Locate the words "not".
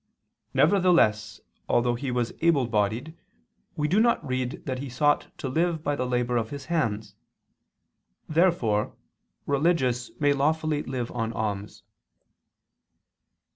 3.99-4.27